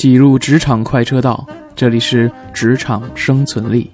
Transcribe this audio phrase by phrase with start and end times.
[0.00, 1.46] 挤入职场快车道，
[1.76, 3.90] 这里是职场生存力。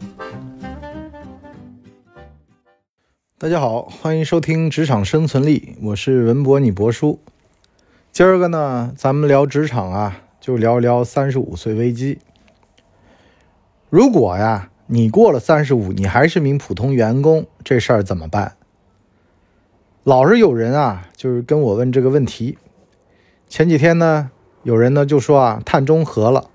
[3.36, 7.19] 大家好，欢迎收听《职场生存力》，我是文博，你博叔。
[8.12, 12.20] 今儿个呢，咱们聊职场啊，就聊聊三十五岁危机。
[13.91, 18.54] 如果呀，你过了三十五，你还是名普通员工，这事儿怎么办？
[20.04, 22.59] 老是有人啊，就是跟我问这个问题。
[23.48, 24.30] 前几天呢。
[24.66, 26.50] 有人呢就说啊，碳中和了，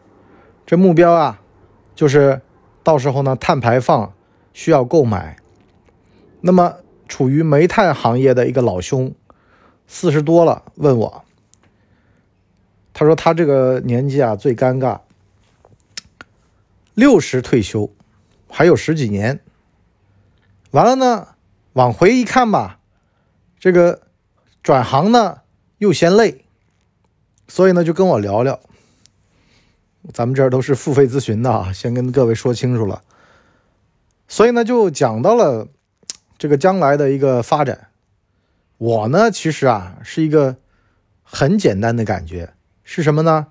[0.66, 1.40] 这目标啊，
[1.96, 2.42] 就是
[2.84, 4.14] 到时候呢碳排放
[4.52, 5.38] 需要购买。
[6.42, 6.76] 那么
[7.08, 9.16] 处于煤炭行业的一个老兄，
[9.88, 11.24] 四十多了，问我，
[12.92, 15.00] 他说他这个年纪啊最尴尬，
[16.94, 17.90] 六十退休，
[18.50, 19.40] 还有十几年，
[20.72, 21.30] 完了呢
[21.72, 22.80] 往回一看吧，
[23.58, 24.02] 这个
[24.62, 25.40] 转行呢
[25.78, 26.44] 又嫌累。
[27.52, 28.58] 所以呢，就跟我聊聊。
[30.14, 33.02] 咱们这儿都是付费咨询的啊，先跟各位说清楚了。
[34.30, 35.68] 所以呢，就讲到了
[36.38, 37.90] 这个将来的一个发展。
[38.78, 40.56] 我呢，其实啊，是一个
[41.24, 42.54] 很简单的感觉，
[42.86, 43.48] 是什么呢？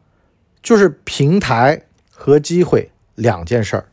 [0.63, 3.89] 就是平台和机会两件事儿。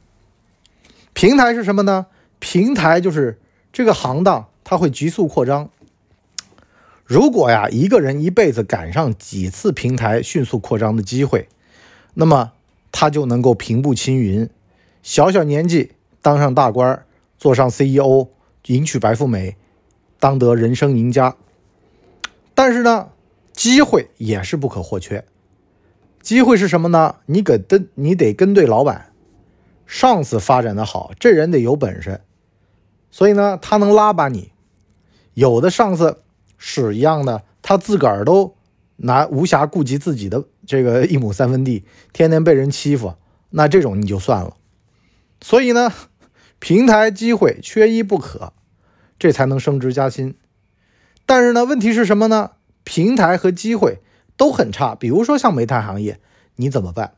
[1.12, 2.06] 平台是什么呢？
[2.40, 3.42] 平台就是
[3.74, 5.70] 这个行当，它会急速扩张。
[7.08, 11.48] 如果呀，一个人一辈子赶上几次平台迅速扩张的机会，
[12.16, 12.52] 那么
[12.92, 14.50] 他就能够平步青云，
[15.02, 17.06] 小小年纪当上大官，
[17.38, 18.28] 做上 CEO，
[18.66, 19.56] 迎娶白富美，
[20.20, 21.38] 当得人生赢家。
[22.54, 23.08] 但是呢，
[23.54, 25.24] 机会也是不可或缺。
[26.22, 27.16] 机会是什么呢？
[27.28, 29.14] 你给跟，你得跟对老板，
[29.86, 32.20] 上司发展的好，这人得有本事，
[33.12, 34.52] 所以呢，他能拉拔你。
[35.34, 36.20] 有的上司。
[36.58, 38.56] 屎一样的，他自个儿都
[38.98, 43.16] 拿无暇顾及自己的这个一亩三分地，天天被人欺负，
[43.52, 44.56] 那这种你就算了。
[45.42, 45.94] 所以呢，
[46.60, 48.54] 平台机会缺一不可，
[49.20, 50.36] 这才能升职加薪。
[51.26, 52.52] 但是呢，问题是什么呢？
[52.84, 54.00] 平台和机会
[54.36, 54.96] 都很差。
[54.96, 56.20] 比如说像煤炭行业，
[56.56, 57.14] 你怎么办？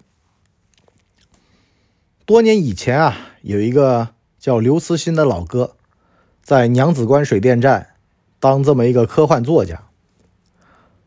[2.25, 5.75] 多年以前啊，有一个叫刘慈欣的老哥，
[6.41, 7.96] 在娘子关水电站。
[8.40, 9.84] 当这么一个科幻作家，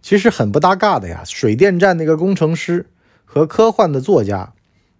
[0.03, 1.23] 其实很不搭嘎的呀。
[1.25, 2.91] 水电站那个工程师
[3.25, 4.53] 和科幻的作家，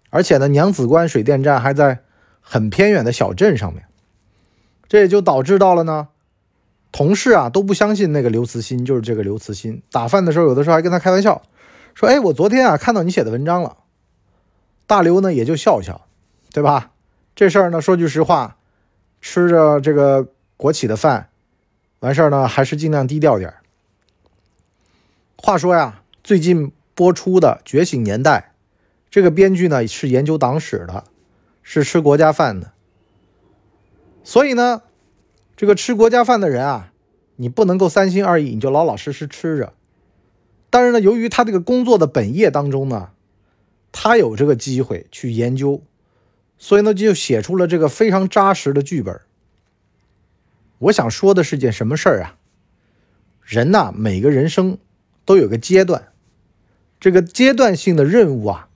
[0.09, 1.99] 而且呢，娘子关水电站还在
[2.41, 3.85] 很偏远的小镇上面，
[4.87, 6.07] 这也就导致到了呢，
[6.91, 9.83] 同事啊都不相信那个刘慈欣就是这个刘慈欣。
[9.91, 11.43] 打饭的时候，有的时候还跟他开玩笑
[11.93, 13.77] 说：“哎，我昨天啊看到你写的文章了。”
[14.87, 16.07] 大刘呢也就笑笑，
[16.51, 16.91] 对吧？
[17.35, 18.57] 这事儿呢说句实话，
[19.21, 20.27] 吃着这个
[20.57, 21.29] 国企的饭。
[22.03, 23.61] 完事儿呢，还是尽量低调点儿
[25.37, 28.51] 话说呀，最近播出的《觉醒年代》，
[29.09, 31.05] 这个编剧呢是研究党史的，
[31.61, 32.73] 是吃国家饭的。
[34.21, 34.81] 所以呢，
[35.55, 36.91] 这个吃国家饭的人啊，
[37.37, 39.71] 你不能够三心二意，你就老老实实吃着。
[40.69, 43.11] 但是呢，由于他这个工作的本业当中呢，
[43.93, 45.81] 他有这个机会去研究，
[46.57, 49.21] 所以呢，就写出了这个非常扎实的剧本。
[50.83, 52.35] 我想说的是件什么事儿啊？
[53.41, 54.77] 人呐，每个人生
[55.23, 56.11] 都有个阶段，
[56.99, 58.67] 这个阶段性的任务啊，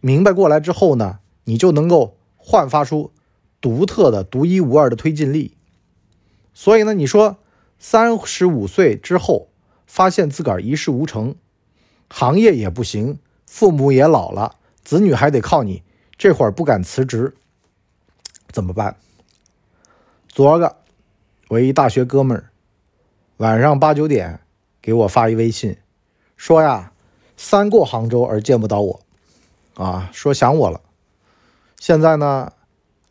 [0.00, 3.12] 明白过来之后呢，你就能够焕发出
[3.60, 5.56] 独特的、独一无二的推进力。
[6.52, 7.38] 所以呢，你说
[7.78, 9.48] 三十五岁之后
[9.86, 11.36] 发现自个儿一事无成，
[12.08, 15.84] 行业也不行，父母也老了，子女还得靠你，
[16.18, 17.36] 这会儿不敢辞职，
[18.50, 18.96] 怎么办？
[20.26, 20.78] 昨个。
[21.54, 22.50] 我一大学哥们儿，
[23.36, 24.40] 晚上八九点
[24.82, 25.76] 给我发一微信，
[26.36, 26.90] 说呀，
[27.36, 29.00] 三过杭州而见不到我，
[29.76, 30.80] 啊，说想我了。
[31.78, 32.52] 现在呢，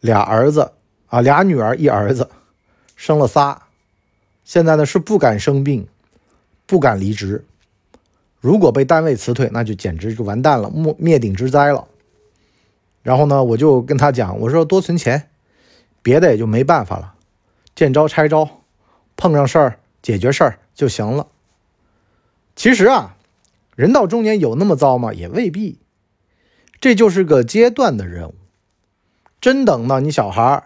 [0.02, 0.74] 俩儿子
[1.08, 2.30] 啊，俩女儿一儿子，
[2.98, 3.64] 生了仨。
[4.44, 5.88] 现在呢是不敢生病，
[6.66, 7.46] 不敢离职。
[8.42, 11.88] 如果被单位辞退，那就简直就完蛋了，灭灭顶之灾了。
[13.04, 15.30] 然后呢，我就跟他讲，我说多存钱，
[16.02, 17.13] 别的也就没办法了。
[17.76, 18.62] 见招拆招，
[19.16, 21.28] 碰上事儿解决事儿就行了。
[22.56, 23.18] 其实啊，
[23.76, 25.14] 人到中年有那么糟吗？
[25.14, 25.80] 也未必。
[26.80, 28.36] 这就是个阶段的任务。
[29.42, 30.64] 真等到你小孩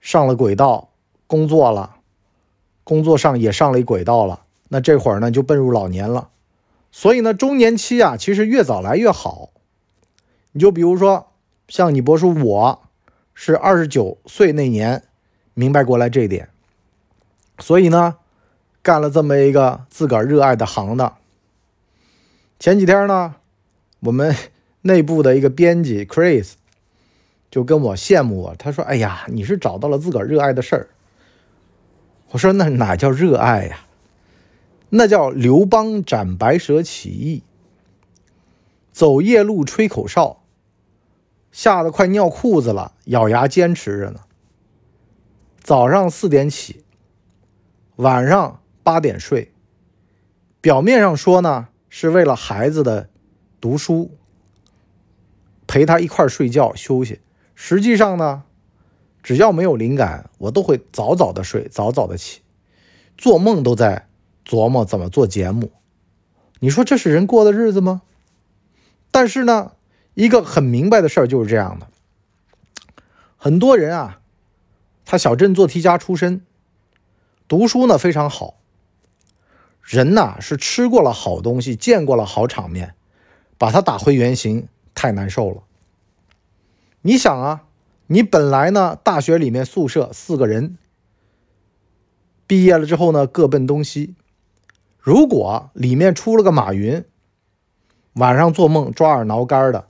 [0.00, 0.90] 上了轨道，
[1.26, 1.96] 工作了，
[2.84, 6.28] 工作上也上了轨道了，那这会儿呢就奔入老年了。
[6.92, 9.50] 所以呢，中年期啊，其实越早来越好。
[10.52, 11.32] 你就比如说，
[11.68, 12.82] 像你伯叔，我
[13.34, 15.02] 是二十九岁那年。
[15.58, 16.50] 明白过来这一点，
[17.60, 18.16] 所以呢，
[18.82, 21.16] 干了这么一个自个儿热爱的行当。
[22.58, 23.36] 前几天呢，
[24.00, 24.36] 我们
[24.82, 26.52] 内部的一个编辑 Chris
[27.50, 30.90] 就跟我羡慕我，他说：“哎呀，你是找到了自个儿热爱的事儿。”
[32.32, 33.78] 我说：“那哪叫热爱呀？
[34.90, 37.42] 那叫刘邦斩白蛇起义，
[38.92, 40.42] 走夜路吹口哨，
[41.50, 44.20] 吓得快尿裤子了，咬牙坚持着呢。
[45.66, 46.84] 早上四点起，
[47.96, 49.52] 晚上八点睡。
[50.60, 53.08] 表面上说呢，是为了孩子的
[53.60, 54.16] 读书，
[55.66, 57.18] 陪他一块睡觉休息。
[57.56, 58.44] 实际上呢。”
[59.24, 62.42] 只要没有灵感，我都会早早的睡，早早的起，
[63.18, 64.06] 做梦都在
[64.46, 65.72] 琢磨怎么做节目。
[66.60, 68.02] 你说这是人过的日子吗？
[69.10, 69.72] 但是呢，
[70.14, 71.88] 一个很明白的事儿就是这样的。
[73.36, 74.20] 很多人啊，
[75.06, 76.44] 他小镇做题家出身，
[77.48, 78.56] 读书呢非常好。
[79.80, 82.94] 人呐是吃过了好东西，见过了好场面，
[83.56, 85.62] 把他打回原形太难受了。
[87.00, 87.62] 你想啊。
[88.08, 90.78] 你本来呢，大学里面宿舍四个人，
[92.46, 94.14] 毕业了之后呢，各奔东西。
[95.00, 97.04] 如果里面出了个马云，
[98.12, 99.88] 晚上做梦抓耳挠肝的，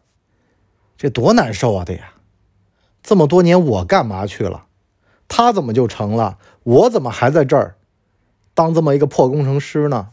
[0.96, 1.84] 这多难受啊！
[1.84, 2.14] 的呀，
[3.02, 4.65] 这么多年我干嘛去了？
[5.28, 6.38] 他怎么就成了？
[6.62, 7.76] 我怎么还在这儿
[8.54, 10.10] 当这么一个破工程师呢？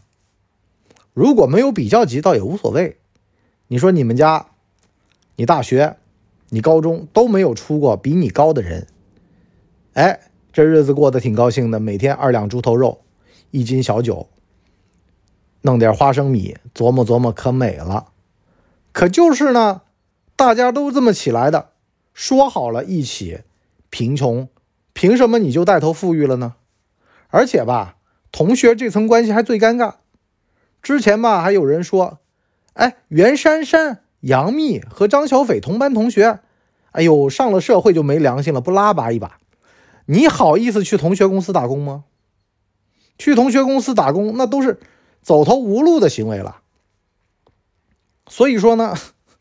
[1.12, 2.98] 如果没有比较级，倒也无所谓。
[3.68, 4.46] 你说你们家，
[5.36, 5.96] 你大学。
[6.50, 8.86] 你高中都没有出过比你高的人，
[9.94, 10.20] 哎，
[10.52, 13.00] 这日子过得挺高兴的，每天二两猪头肉，
[13.50, 14.28] 一斤小酒，
[15.62, 18.12] 弄点花生米，琢磨琢磨可美了。
[18.92, 19.80] 可就是呢，
[20.36, 21.70] 大家都这么起来的，
[22.12, 23.40] 说好了一起
[23.90, 24.48] 贫穷，
[25.04, 26.54] 凭什么你就带头富裕了呢？
[27.28, 27.96] 而且吧，
[28.32, 29.96] 同学这层关系还最尴尬。
[30.80, 32.20] 之前吧，还有人说，
[32.72, 36.40] 哎，袁姗姗、杨幂和张小斐同班同学。
[36.92, 39.36] 哎呦，上了社会就没良心了，不拉拔一把？
[40.06, 42.04] 你好意思去同学公司打工吗？
[43.18, 44.80] 去同学公司打工，那都是
[45.20, 46.62] 走投无路的行为了。
[48.26, 48.94] 所以说呢，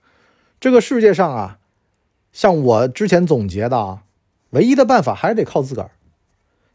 [0.60, 1.60] 这个世界上啊，
[2.34, 4.04] 像我之前总结的啊，
[4.54, 5.92] 唯一的办法还是得靠自个儿。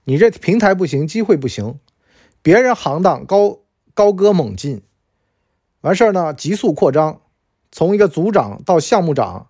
[0.04, 1.80] 你这平台不行，机会不行，
[2.42, 3.58] 别人行当高
[3.94, 4.82] 高歌猛进，
[5.80, 7.20] 完事儿呢，急速扩张，
[7.72, 9.48] 从一个组长到项目长。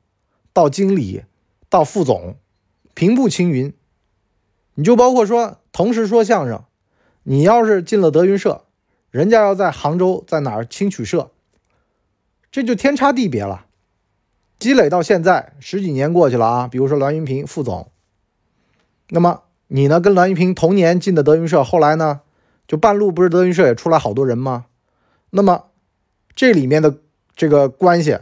[0.55, 1.23] 到经理，
[1.69, 2.35] 到副总，
[2.93, 3.73] 平步青云。
[4.75, 6.65] 你就包括说，同时说相声，
[7.23, 8.65] 你要是进了德云社，
[9.13, 11.31] 人家要在杭州在哪儿青曲社，
[12.51, 13.67] 这就天差地别了。
[14.59, 17.93] 积累到现在十几年过去了啊，比如说栾云平副总，
[19.11, 22.21] 那么你呢，跟栾云平同年进的德云社，后来呢，
[22.67, 24.67] 就半路不是德云社也出来好多人吗？
[25.31, 25.65] 那么
[26.35, 26.95] 这里面的
[27.37, 28.19] 这个关系。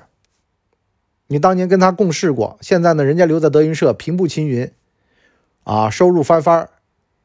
[1.28, 4.70] 你当年跟他共事过，现在呢，人家留在德云社，平步青云，
[5.64, 6.68] 啊，收入翻番，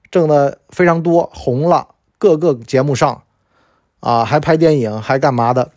[0.10, 3.22] 挣的非常多，红了，各个节目上，
[4.00, 5.72] 啊，还拍电影，还干嘛的？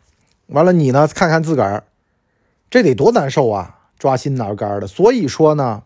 [0.47, 1.07] 完了，你呢？
[1.07, 1.85] 看看自个儿，
[2.71, 4.87] 这得多难受啊，抓心挠肝的。
[4.87, 5.83] 所以说呢，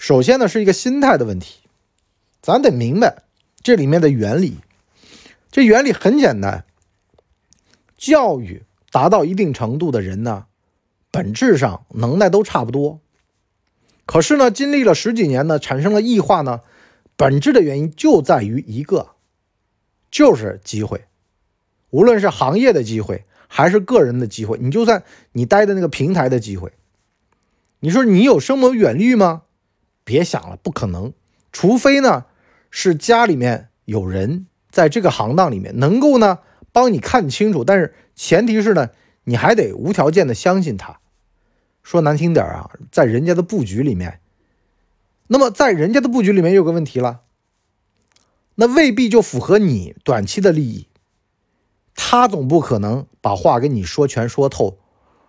[0.00, 1.60] 首先呢是一个心态的问题，
[2.40, 3.24] 咱得明白
[3.62, 4.56] 这里面的原理。
[5.50, 6.64] 这原理很简单，
[7.98, 10.46] 教育达到一定程度的人呢。
[11.10, 13.00] 本质上能耐都差不多，
[14.06, 16.62] 可是呢，经历了十几年呢，产生了异化呢，
[17.16, 19.10] 本质的原因就在于一个，
[20.10, 21.04] 就是机会，
[21.90, 25.02] 无论是行业的机会还是个人的机会，你就算
[25.32, 26.72] 你待的那个平台的机会，
[27.80, 29.42] 你说你有深谋远虑吗？
[30.04, 31.12] 别想了，不可能，
[31.52, 32.26] 除非呢
[32.70, 36.38] 是家里面有人在这个行当里面能够呢
[36.72, 38.90] 帮你看清楚，但是前提是呢，
[39.24, 40.98] 你还得无条件的相信他。
[41.82, 44.20] 说难听点啊，在人家的布局里面，
[45.28, 47.20] 那么在人家的布局里面有个问题了，
[48.56, 50.88] 那未必就符合你短期的利益。
[51.94, 54.78] 他总不可能把话跟你说全说透、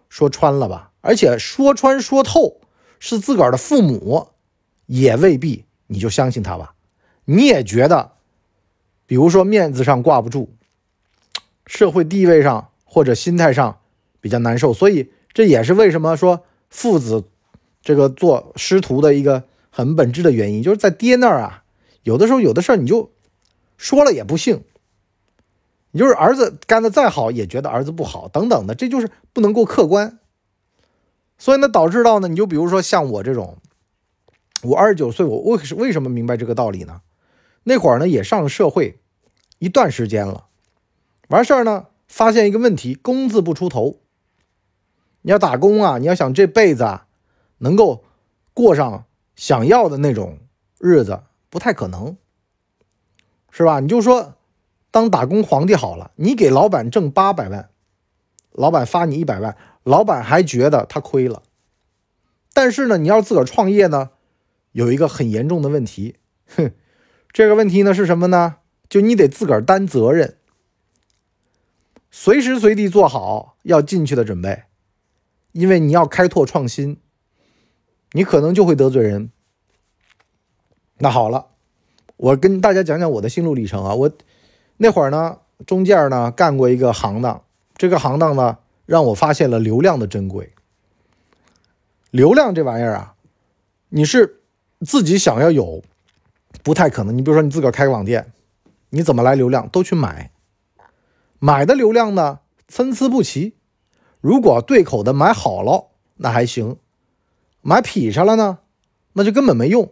[0.10, 0.92] 说穿了吧？
[1.02, 2.62] 而且说穿说透
[3.00, 4.30] 是自个儿的父母，
[5.00, 6.74] 也未必你就相信他吧？
[7.24, 8.12] 你也觉得，
[9.06, 10.50] 比如说面子上挂不住，
[11.66, 13.80] 社会地位上或者心态上
[14.20, 15.12] 比较难受，所以。
[15.34, 17.24] 这也是为什么说父子
[17.82, 21.64] 这个做师徒的一个很本质的原因，就是在爹那儿啊，
[22.04, 23.12] 有的时候有的事儿你就
[23.78, 24.66] 说了也不信，
[25.92, 30.20] 你就是儿子干的再好也觉得儿子不好等等的，这就是不能够客观。
[31.38, 33.58] 所以呢，导致到呢，你就比如说像我这种，
[34.64, 37.02] 我二十九岁，我为为什么明白这个道理呢？
[37.64, 39.00] 那会儿呢也上了社会
[39.60, 40.48] 一段时间了，
[41.30, 43.98] 完事儿呢，发现一个问题，工字不出头。
[45.22, 47.06] 你要打工啊，你要想这辈子啊
[47.60, 48.04] 能够
[48.54, 50.40] 过上想要的那种
[50.80, 52.18] 日子，不太可能，
[53.52, 53.80] 是吧？
[53.80, 54.34] 你就说
[54.90, 57.70] 当打工皇帝好了，你给老板挣八百万，
[58.52, 61.44] 老板发你一百万，老板还觉得他亏了。
[62.54, 64.10] 但是呢，你要自个儿创业呢，
[64.72, 66.16] 有一个很严重的问题，
[66.56, 66.72] 哼，
[67.32, 68.58] 这个问题呢是什么呢？
[68.90, 70.38] 就你得自个儿担责任，
[72.10, 74.64] 随时随地做好要进去的准备，
[75.54, 76.98] 因为你要开拓创新，
[78.12, 79.32] 你可能就会得罪人。
[80.98, 81.48] 那好了，
[82.18, 83.96] 我跟大家讲讲我的心路历程啊。
[83.96, 84.12] 我
[84.78, 87.44] 那会儿呢，中间呢干过一个行当，
[87.78, 90.54] 这个行当呢让我发现了流量的珍贵。
[92.10, 93.16] 流量这玩意儿啊，
[93.88, 94.41] 你是
[94.86, 95.84] 自己想要有，
[96.64, 97.16] 不太可能。
[97.16, 98.32] 你比如说你自个儿开个网店，
[98.90, 99.70] 你怎么来流量？
[99.70, 100.32] 都去买，
[101.40, 103.56] 买的流量呢参差不齐。
[104.20, 106.78] 如果对口的买好了，那还行；
[107.62, 108.60] 买劈叉了呢，
[109.14, 109.92] 那就根本没用。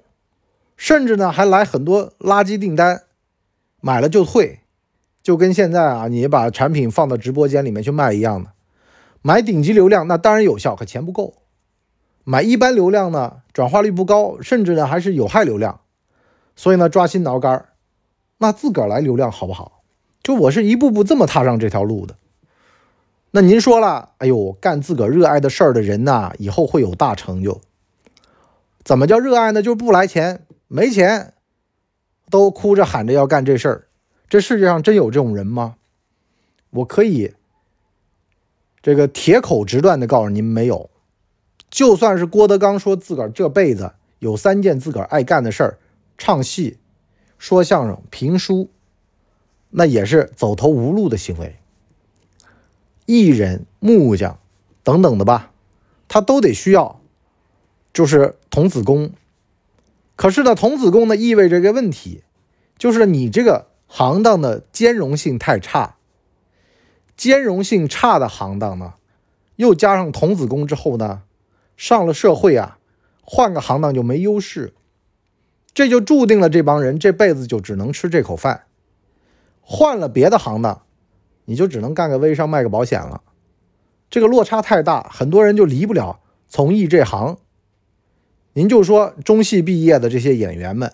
[0.76, 3.04] 甚至呢还来很多垃圾订单，
[3.82, 4.62] 买了就退，
[5.22, 8.52] 就跟现在啊你把产品放到直播间里面去卖一样的。
[9.22, 11.39] 买顶级流量那当然有效，可钱不够。
[12.30, 15.82] 买一般流量呢，转化率不高，甚至呢还是有害流量，
[16.56, 17.70] 所以呢抓心挠肝儿
[18.38, 19.82] 那自个儿来流量好不好？
[20.22, 22.16] 就我是一步步这么踏上这条路的。
[23.32, 27.62] 那您说了，哎呦，干自个儿热爱的事儿的人呐，以后会有大成就。
[28.84, 29.64] 怎么叫热爱呢？
[29.64, 31.34] 就是不来钱，没钱，
[32.30, 33.88] 都哭着喊着要干这事儿。
[34.28, 35.78] 这世界上真有这种人吗？
[36.70, 37.34] 我可以
[38.84, 40.92] 这个铁口直断的告诉您，没有。
[41.70, 45.78] 就算是郭德纲说自个儿这辈子有三件自个儿爱干的事儿，
[46.18, 46.78] 唱戏、
[47.38, 48.70] 说相声、评书，
[49.70, 51.58] 那也是走投无路的行为。
[53.06, 54.40] 艺人、木匠
[54.84, 55.52] 等等的吧，
[56.08, 57.00] 他都得需要，
[57.94, 59.12] 就是童子功。
[60.16, 62.24] 可是呢，童子功呢意味着一个问题，
[62.78, 65.96] 就是你这个行当的兼容性太差。
[67.16, 68.96] 兼容性差的行当呢，
[69.56, 71.22] 又加上童子功之后呢？
[71.80, 72.78] 上了社会啊，
[73.22, 74.74] 换个行当就没优势，
[75.74, 78.66] 这就注定了这帮人这辈子就只能吃这口饭。
[79.62, 80.82] 换了别的行当，
[81.46, 83.22] 你就只能干个微商卖个保险了。
[84.10, 86.20] 这个落差太大，很多人就离不了
[86.50, 87.38] 从艺这行。
[88.52, 90.92] 您就说中戏毕业的这些演员们，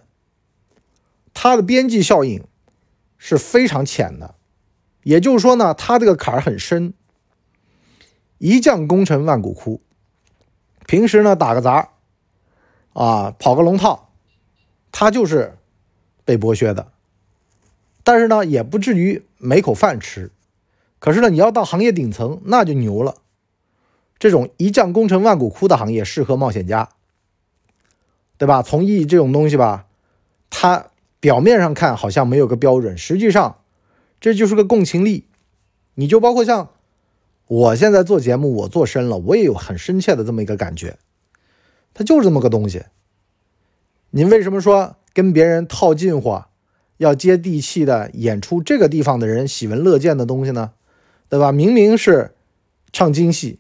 [1.34, 2.44] 他的边际效应
[3.18, 4.36] 是非常浅的，
[5.02, 6.94] 也就是说呢，他这个坎儿很深。
[8.38, 9.82] 一将功成万骨枯。
[10.86, 11.90] 平时呢打个杂，
[12.94, 14.10] 啊跑个龙套，
[14.92, 15.58] 他就是
[16.24, 16.92] 被剥削的。
[18.04, 20.32] 但是呢也不至于没口饭吃。
[21.00, 23.16] 可是呢你要到行业顶层那就牛了。
[24.20, 26.90] 这种一将功成万骨枯的行业适合冒险家，
[28.38, 28.62] 对吧？
[28.62, 29.88] 从艺这种东西吧，
[30.50, 33.60] 它表面上看好像没有个标准，实际上
[34.22, 35.28] 这就是个共情力。
[35.96, 36.70] 你就包括像。
[37.48, 40.98] 我现在做节目，我做深了，我也有很深切的这么一个感觉，
[41.94, 42.84] 它就是这么个东西。
[44.10, 46.42] 您为什么说跟别人套近乎，
[46.98, 50.72] 要接地气的演出这个地方的人喜闻乐见的东西呢？
[51.30, 51.52] 对吧？
[51.52, 52.34] 明明是
[52.92, 53.60] 唱京戏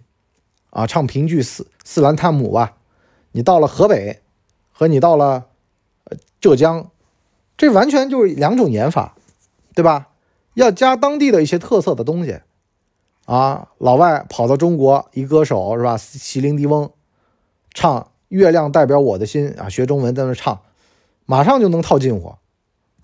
[0.71, 2.77] 啊，唱评剧四四兰探母吧，
[3.33, 4.21] 你到了河北
[4.71, 5.45] 和你到了
[6.39, 6.89] 浙江，
[7.55, 9.15] 这完全就是两种演法，
[9.75, 10.09] 对吧？
[10.55, 12.39] 要加当地的一些特色的东西。
[13.25, 15.97] 啊，老外跑到中国，一歌手是吧？
[15.97, 16.91] 席琳迪翁
[17.73, 20.61] 唱《月亮代表我的心》啊，学中文在那唱，
[21.25, 22.35] 马上就能套近乎。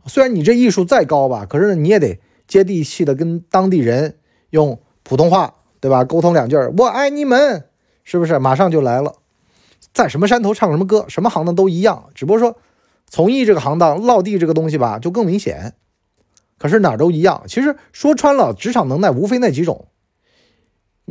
[0.06, 4.18] 虽然你这艺术再高吧，可是，你也得接地气的跟当地人
[4.52, 6.04] 用普通话，对吧？
[6.04, 7.66] 沟通两句我爱你们，
[8.04, 8.38] 是不是？
[8.38, 9.16] 马上就来了。
[9.94, 12.58] 在什么山头唱什么歌，什么行当都一样，只不过说
[13.08, 15.74] 从艺这个行当落地这个东西吧，就更明显。
[16.58, 17.44] 可是哪儿都一样。
[17.48, 19.88] 其实说穿了，职场能耐无非那几种。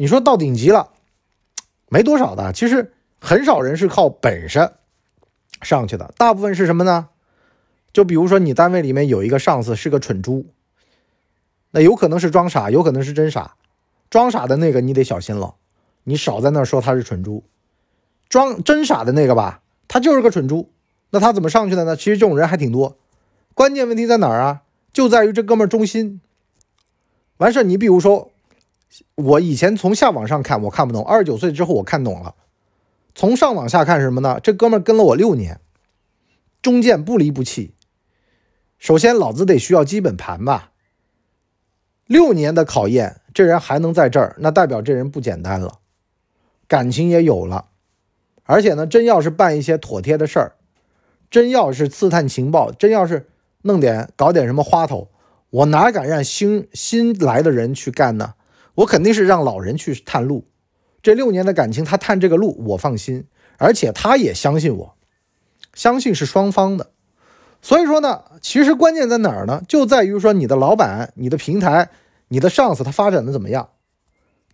[0.01, 0.93] 你说到顶级了，
[1.91, 2.55] 没多少的。
[2.55, 4.73] 其实很少人是靠本事
[5.61, 7.11] 上去的，大部分是什么呢？
[7.93, 10.47] 就比如说你单位里面有一个上司是个蠢猪，
[11.73, 13.57] 那有可能是装傻，有可能是真傻。
[14.09, 15.57] 装傻的那个你得小心了，
[16.05, 17.45] 你少在那说他是蠢猪。
[18.31, 20.71] 装真傻的那个吧，他就是个蠢猪。
[21.11, 21.95] 那他怎么上去的呢？
[21.95, 22.97] 其实这种人还挺多。
[23.53, 24.63] 关键问题在哪儿啊？
[24.95, 26.23] 就在于这哥们忠心。
[27.37, 28.31] 完事儿，你比如说。
[29.15, 31.05] 我以前从下往上看，我看不懂。
[31.05, 32.35] 二十九岁之后，我看懂了。
[33.15, 34.41] 从上往下看什么呢？
[34.43, 35.61] 这哥们跟了我六年，
[36.63, 37.75] 中间不离不弃。
[38.79, 40.73] 首先，老子得需要基本盘吧。
[42.07, 45.79] 六年的考验，这人还能在这儿，那代表这人不简单了。
[46.67, 47.67] 感情也有了，
[48.45, 50.57] 而且呢，真要是办一些妥帖的事儿，
[51.31, 53.29] 真要是刺探情报，真要是
[53.63, 55.11] 弄点搞点什么花头，
[55.51, 58.35] 我哪敢让新新来的人去干呢？
[58.75, 60.47] 我肯定是让老人去探路。
[61.03, 64.97] 这六年的感情，他探这个路，我放心，而且他也相信我，
[65.75, 66.91] 相信是双方的。
[67.63, 69.63] 所以说呢，其实关键在哪儿呢？
[69.69, 71.91] 就在于说你的老板、你的平台、
[72.29, 73.71] 你的上司他发展的怎么样？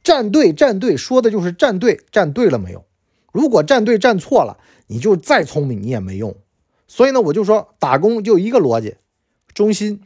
[0.03, 2.85] 站队，站队，说的就是站队，站对了没有？
[3.33, 6.37] 如果站队站错了，你就再聪明你也没用。
[6.87, 8.97] 所以呢，我就说打工就一个逻辑，
[9.53, 10.03] 中心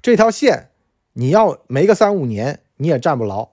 [0.00, 0.70] 这条线，
[1.12, 3.50] 你要没个三五年你也站不牢，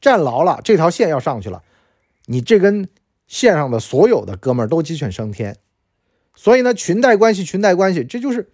[0.00, 1.62] 站牢了这条线要上去了，
[2.24, 2.88] 你这根
[3.26, 5.58] 线上的所有的哥们儿都鸡犬升天。
[6.34, 8.48] 所以呢，裙带关系，裙带关系，这就是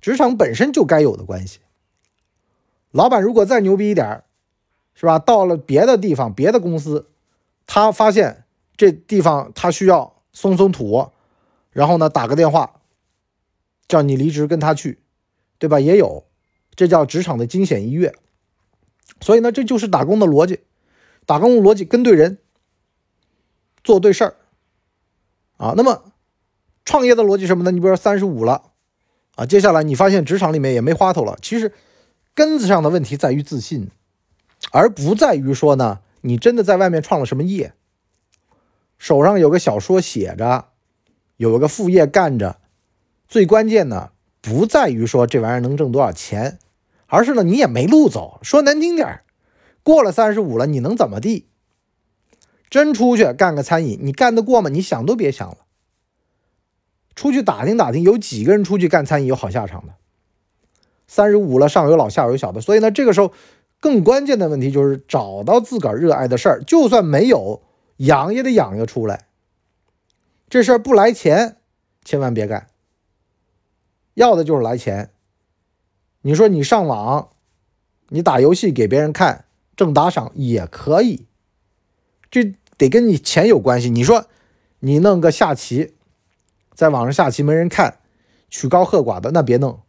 [0.00, 1.60] 职场本身就该有的关系。
[2.90, 4.24] 老板如果再牛逼一点儿
[4.94, 5.18] 是吧？
[5.18, 7.06] 到了别的地方，别的公司，
[7.66, 8.44] 他发现
[8.76, 11.12] 这地方他需要松松土，
[11.70, 12.80] 然后呢，打个电话
[13.86, 14.98] 叫你离职跟他去，
[15.58, 15.78] 对吧？
[15.78, 16.24] 也有，
[16.74, 18.12] 这叫职场的惊险一跃。
[19.20, 20.60] 所以呢，这就是打工的逻辑，
[21.26, 22.38] 打工的逻辑跟对人，
[23.82, 24.34] 做对事儿
[25.56, 25.74] 啊。
[25.76, 26.04] 那么。
[26.84, 27.70] 创业的逻辑什么呢？
[27.70, 28.70] 你比如说三十五了，
[29.34, 31.36] 啊，接下来你发现职场里面也没花头了。
[31.42, 31.74] 其实
[32.32, 33.90] 根子上的问题在于自信，
[34.72, 37.74] 而不在于说呢，你真的在外面创了什么业，
[38.96, 40.68] 手上有个小说写着，
[41.36, 42.58] 有个副业干着。
[43.28, 46.58] 最关键呢，不在于说这玩意儿能挣多少钱，
[47.08, 48.38] 而是呢，你也没路走。
[48.42, 49.22] 说难听点
[49.82, 51.48] 过了三十五了，你能怎么地？
[52.70, 54.68] 真出去干个餐饮，你干得过吗？
[54.68, 55.56] 你想都别想了。
[57.14, 59.94] 出去打听打听，有几个人出去干餐饮有好下场的？
[61.06, 63.32] 三十五了，上有老下有小的，所以呢，这个时候
[63.80, 67.62] 更关键的问题就是找到自个儿热爱的事儿，就算没有，
[67.96, 69.26] 养也得养一个出来。
[70.50, 71.56] 这事儿不来钱，
[72.04, 72.68] 千万别干。
[74.14, 75.10] 要的就是来钱。
[76.28, 77.30] 你说你上网，
[78.10, 81.24] 你打游戏给别人看挣打赏也可以，
[82.30, 83.88] 这得跟你钱有关系。
[83.88, 84.26] 你说
[84.80, 85.94] 你弄个下棋。
[86.74, 88.00] 在网上下棋没人看，
[88.50, 89.80] 曲高和寡的那别弄，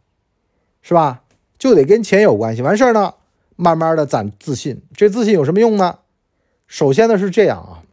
[0.80, 1.24] 是吧？
[1.58, 2.62] 就得跟钱有关系。
[2.62, 3.16] 完事儿呢，
[3.56, 4.80] 慢慢的攒自信。
[4.94, 5.98] 这自信有什么用呢？
[6.66, 7.84] 首先呢是这样啊，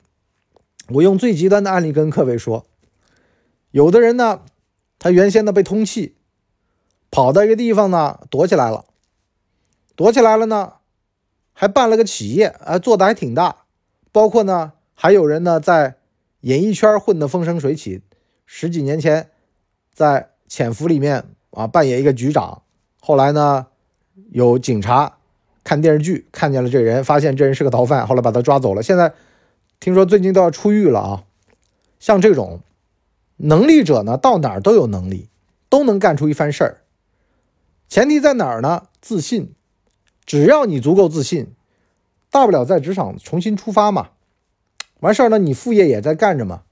[0.88, 2.66] 我用最极端的案例跟各位说，
[3.72, 4.44] 有的人呢，
[4.98, 6.16] 他原先呢被通气，
[7.10, 8.86] 跑到一个地方呢躲起来了，
[9.96, 10.74] 躲起来了呢，
[11.54, 13.64] 还办了个企业，啊，做的还挺大。
[14.12, 15.96] 包括呢，还有人呢在
[16.42, 18.02] 演艺圈混得风生水起。
[18.46, 19.30] 十几年前，
[19.94, 22.62] 在潜伏里面啊，扮演一个局长。
[23.02, 23.68] 后来呢，
[24.32, 25.18] 有警察
[25.64, 28.82] 看电视剧看见了这人，发现这人是个逃犯，后来把他抓走了。
[28.82, 29.14] 现在
[29.80, 31.24] 听说最近都要出狱了啊。
[32.00, 32.62] 像这种
[33.36, 35.30] 能力者呢，到哪儿都有能力，
[35.68, 36.82] 都能干出一番事儿。
[37.90, 38.88] 前提在哪儿呢？
[39.02, 39.54] 自信。
[40.26, 41.54] 只要你足够自信，
[42.30, 44.10] 大不了在职场重新出发嘛。
[45.00, 46.64] 完事儿呢，你副业也在干着嘛。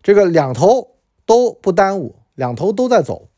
[0.00, 0.96] 这个两头
[1.26, 3.28] 都不耽误，两头都在走，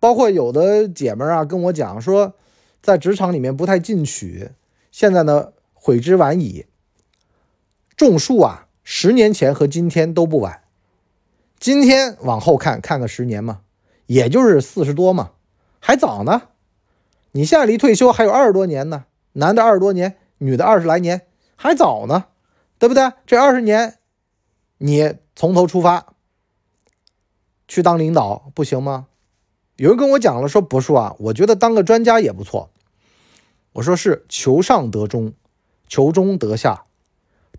[0.00, 2.34] 包括有的姐们儿啊跟我讲说，
[2.82, 4.50] 在职场里面不太进取，
[4.90, 6.66] 现在呢悔之晚矣。
[7.96, 10.64] 种树啊，十年前和今天都不晚，
[11.60, 13.60] 今天往后看看个十年嘛，
[14.06, 15.30] 也就是四十多嘛，
[15.86, 16.48] 还早呢。
[17.32, 22.24] 你现在离退休还有二十多年呢，男的二十多年，女的二十来年，还早呢，
[22.78, 23.12] 对不对？
[23.26, 23.98] 这二十年。
[24.78, 26.14] 你从头出发
[27.68, 29.08] 去当领导不行吗？
[29.76, 32.70] 有人跟我讲了，说博叔啊，我觉得当个专家也不错。
[33.74, 35.34] 我说是求上得中，
[35.86, 36.84] 求中得下。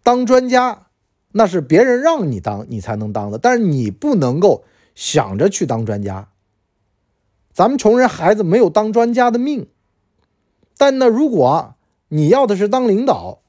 [0.01, 0.87] 当专家
[1.31, 4.63] 那是别人让你当，你才能当的，但是你不能够
[4.95, 6.29] 想着去当专家。
[7.55, 9.67] 咱们穷人孩子没有当专家的命。
[10.77, 11.75] 但呢，如果
[12.09, 13.39] 你要的是当领导，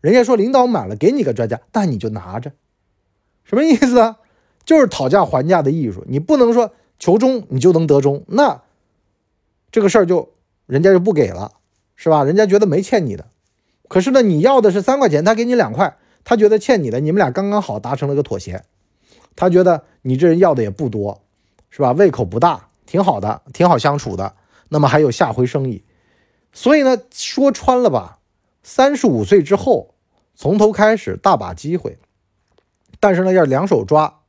[0.00, 2.50] 人家说领导满了，给你个专家，但你就拿着。
[3.44, 4.18] 什么意思啊？
[4.64, 6.04] 就是讨价还价的艺术。
[6.08, 8.62] 你不能说求中你就能得中，那
[9.70, 10.32] 这个事儿就
[10.66, 11.52] 人家就不给了，
[11.94, 12.24] 是吧？
[12.24, 13.26] 人家觉得没欠你的。
[13.86, 18.64] 可是呢，你要的是三块钱，他给你两块，他觉得欠你的，你们俩刚刚好达成了个妥协。
[19.36, 21.20] 他觉得你这人要的也不多，
[21.70, 21.92] 是吧？
[21.92, 24.34] 胃口不大，挺好的，挺好相处的。
[24.68, 25.82] 那么还有下回生意。
[26.52, 28.18] 所以呢，说穿了吧，
[28.62, 29.94] 三十五岁之后
[30.34, 31.98] 从头开始，大把机会。
[33.00, 34.20] 但是呢，要两手抓，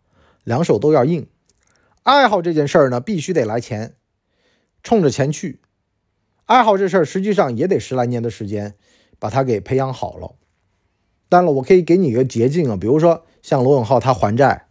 [0.45, 1.27] 两手都要硬。
[2.03, 3.95] 爱好这件事儿呢，必须得来钱，
[4.81, 5.59] 冲着钱去。
[6.45, 8.75] 爱好这事儿实际上也得十来年的时间
[9.19, 10.35] 把它给培养好了。
[11.27, 14.67] 当然了，我可以给你一个捷径啊，比如说像罗永浩他还债，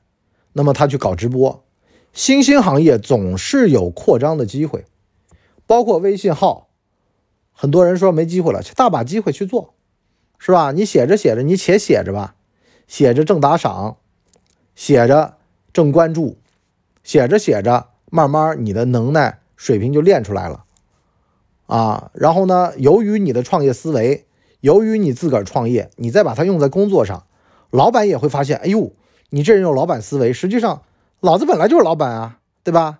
[0.55, 1.63] 那么他去搞直播，
[2.13, 4.85] 新兴行业总是有扩张的机会，
[5.67, 6.69] 包括微信号，
[7.53, 9.75] 很多人说没机会了，大把机会去做，
[10.39, 10.73] 是吧？
[10.73, 12.35] 你写着写着，你且写着吧，
[12.87, 13.97] 写着正打赏，
[14.75, 15.37] 写着
[15.73, 16.37] 正关注，
[17.03, 20.65] 写着写着，慢慢你的能耐水平就练出来了，
[21.67, 24.27] 啊，然后呢，由于你的创业思维。
[24.61, 27.27] 由于你自个儿创业，你再把它用在工作上，
[27.71, 28.93] 老板也会发现，哎呦，
[29.31, 30.33] 你这人有老板思维。
[30.33, 30.83] 实际上，
[31.23, 32.99] 老子本来就是老板啊，对吧？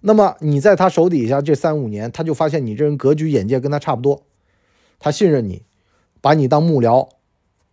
[0.00, 4.22] 那么你在他手底下这三五年，他就发现你这人格局、眼界跟他差不多，
[4.98, 5.62] 他信任你，
[6.20, 7.08] 把你当幕僚，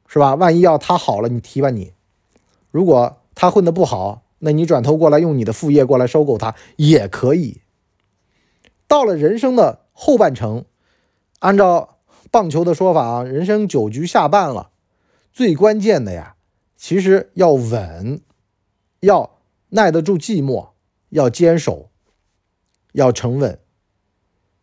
[0.07, 0.35] 是吧？
[0.35, 1.91] 万一要他好了，你提拔你；
[2.71, 7.61] 如果他混得不好，那你转头过来用你的副业过来收购他也可以。
[8.87, 10.65] 到了人生的后半程，
[11.39, 11.97] 按照。
[12.29, 14.69] 棒球的说法啊，人生九局下半了，
[15.33, 16.35] 最关键的呀，
[16.77, 18.21] 其实要稳，
[19.01, 19.40] 要
[19.71, 20.69] 耐得住寂寞，
[21.09, 21.89] 要坚守，
[22.93, 23.59] 要沉稳，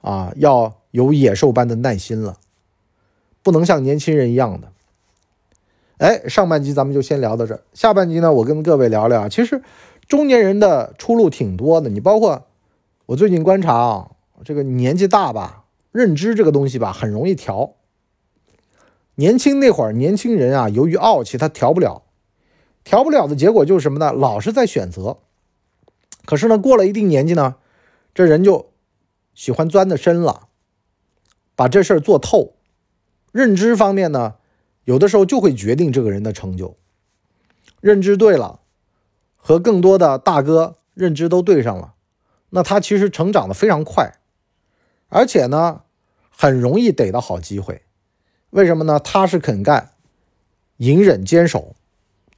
[0.00, 2.38] 啊，要有野兽般的耐心了，
[3.42, 4.72] 不能像年轻人一样的。
[5.98, 9.62] 哎，上半集咱们就先聊到这，下半集呢，我跟各位聊聊，其实
[10.06, 12.46] 中年人的出路挺多的，你包括
[13.06, 14.10] 我最近观察啊，
[14.44, 15.64] 这个年纪大吧。
[15.90, 17.72] 认知这个东西吧，很容易调。
[19.14, 22.02] 年轻那会儿，年轻人啊，由于傲气，他调不了，
[22.88, 24.12] 调不了的结果就是什么呢？
[24.12, 25.18] 老是在选择。
[26.24, 27.56] 可是呢，过了一定年纪呢，
[28.14, 28.70] 这人就
[29.34, 30.48] 喜欢钻的深了，
[31.54, 32.54] 把这事儿做透。
[33.30, 34.36] 认知方面呢，
[34.84, 36.78] 有的时候就会决定这个人的成就。
[37.82, 38.60] 认知对了，
[39.36, 41.92] 和更多的大哥认知都对上了，
[42.48, 44.14] 那他其实成长的非常快。
[45.10, 45.82] 而且呢，
[46.30, 47.82] 很容易逮到好机会，
[48.48, 48.98] 为什么呢？
[48.98, 49.90] 踏实肯干、
[50.78, 51.76] 隐忍坚守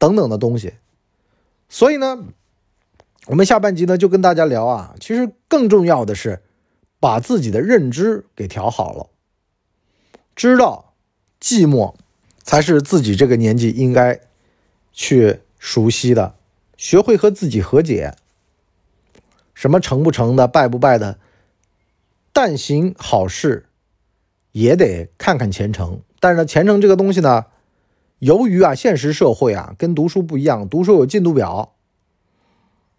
[0.01, 0.75] 等等的东西。
[1.69, 2.25] 所以呢，
[3.27, 6.43] 我们下半集呢就跟大家聊啊，其实更重要的是
[6.99, 9.11] 把自己的认知给调好了，
[10.35, 10.95] 知道
[11.41, 11.95] 寂寞
[12.43, 14.21] 才是自己这个年纪应该
[14.93, 16.35] 去熟悉的，
[16.77, 18.17] 学会和自己和解。
[19.55, 21.19] 什么成不成的，败不败的。
[22.33, 23.67] 但行好事，
[24.53, 26.01] 也得看看前程。
[26.19, 27.47] 但是呢，前程这个东西呢，
[28.21, 30.69] 由于啊，现实社会啊，跟读书不一样。
[30.69, 31.73] 读书有进度表，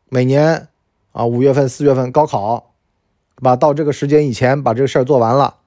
[0.09, 0.67] 每年
[1.11, 2.73] 啊，五月份、四月份高考，
[3.35, 3.55] 吧？
[3.55, 5.57] 到这个时间以前把这个事儿做完了，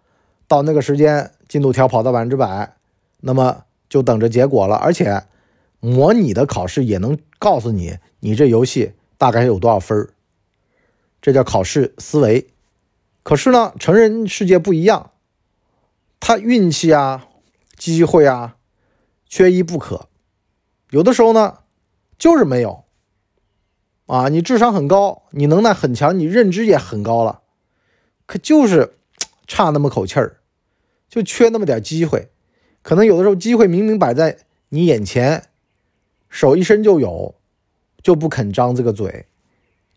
[0.49, 2.75] 到那个时间进度条跑到百分之百，
[3.21, 4.75] 那么就等着结果了。
[4.75, 5.23] 而且，
[5.79, 10.11] 模拟的考试也能告诉你，你这游戏大概有多少分儿。
[11.23, 12.49] 这叫考试思维。
[13.23, 15.13] 可是呢，成人世界不一样，
[16.19, 17.29] 他运气啊、
[17.77, 18.57] 机会啊，
[19.27, 20.09] 缺一不可。
[20.91, 21.59] 有的时候呢，
[22.19, 22.85] 就是没有。
[24.07, 27.41] 啊，你智商很高，你能耐很强，你认知也很高了，
[28.27, 28.99] 可就是
[29.49, 30.41] 差那么口气儿，
[31.09, 32.31] 就缺那么点机会。
[32.83, 35.49] 可能有的时候机会明明摆在你眼前，
[36.29, 37.35] 手一伸就有，
[38.03, 39.27] 就不肯张这个嘴，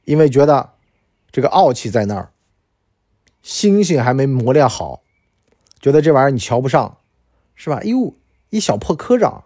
[0.05, 0.75] 因为觉得
[1.29, 2.31] 这个傲气在那儿。
[3.41, 5.03] 心性还没磨练好，
[5.81, 6.97] 觉得这玩意儿你瞧不上，
[7.55, 7.81] 是吧？
[7.83, 8.13] 哟，
[8.49, 9.43] 一小破科长，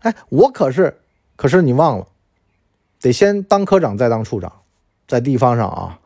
[0.00, 0.98] 哎，我可是，
[1.36, 2.06] 可是你忘了，
[3.00, 4.52] 得先当科长再当处长，
[5.06, 6.00] 在地方上啊。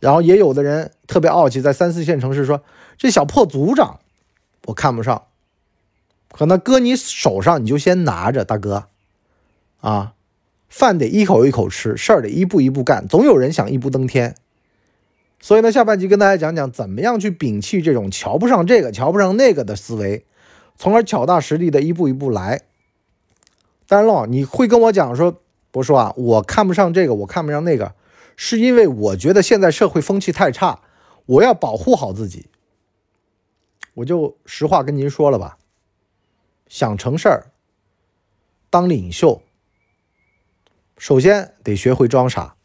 [0.00, 2.62] 然后也有的人特别傲气，在三四线城市说
[2.98, 4.00] 这小破组长，
[4.64, 5.26] 我看不上，
[6.30, 8.88] 可能搁你手上你就先拿着，大哥，
[9.80, 10.14] 啊，
[10.68, 14.34] 饭得一口一口吃，事儿得一步一步干，总有人想一步登天。
[15.40, 20.24] 所以呢，下半集跟大家讲讲怎么样去摒弃这种瞧不上这个、瞧不上那个的思维，
[20.82, 22.62] 从而脚踏实地的一步一步来。
[23.86, 25.40] 当然了，你会跟我讲说，
[25.70, 27.94] 博叔啊，我看不上这个，我看不上那个，
[28.34, 30.80] 是因为我觉得现在社会风气太差，
[31.26, 32.48] 我要保护好自己。
[33.94, 35.56] 我就实话跟您说了吧，
[36.66, 37.52] 想成事儿，
[38.68, 39.40] 当领袖，
[40.98, 42.56] 首先得学会装傻，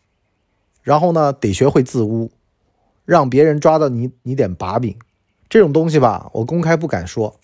[0.81, 2.31] 然后呢，得学会自污。
[3.05, 4.97] 让别人抓到你你点把柄，
[5.47, 7.39] 这种东西吧，我公开不敢说，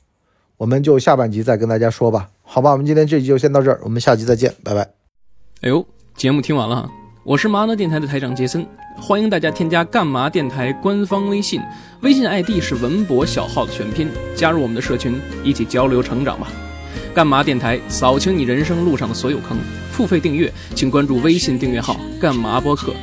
[0.57, 2.71] 我们就下半集再跟大家说吧，好吧？
[2.71, 4.81] 我们今天这集就先到这儿，我们下集再见，拜拜。
[5.61, 5.85] 哎呦，
[6.15, 6.89] 节目听完了，
[7.23, 8.65] 我是麻辣电台的台长杰森，
[9.01, 11.61] 欢迎大家添加干嘛电台官方微信，
[12.01, 16.47] 微信 ID 是文博小号的全拼，加入我们的社群，一起交流成长吧。
[17.13, 19.57] 干嘛电台扫清你人生路上的所有坑，
[19.91, 22.93] 付费订阅请关注微信订阅号干嘛播客。